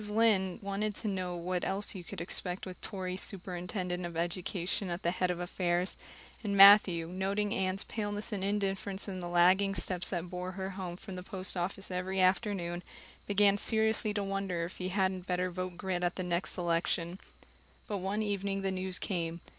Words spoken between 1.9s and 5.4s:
you could expect with a Tory superintendent of education at the head of